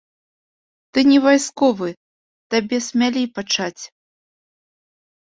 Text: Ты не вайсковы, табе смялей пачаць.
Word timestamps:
Ты 0.97 1.03
не 1.11 1.19
вайсковы, 1.25 1.89
табе 2.55 2.77
смялей 2.89 3.27
пачаць. 3.39 3.83